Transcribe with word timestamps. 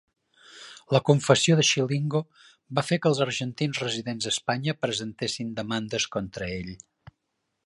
La 0.95 1.01
confessió 1.09 1.57
de 1.59 1.65
Scilingo 1.67 2.21
va 2.79 2.85
fer 2.89 2.99
que 3.03 3.11
els 3.11 3.21
argentins 3.27 3.83
residents 3.87 4.31
a 4.31 4.35
Espanya 4.37 4.79
presentessin 4.87 5.57
demandes 5.61 6.13
contra 6.19 6.55
ell. 6.61 6.77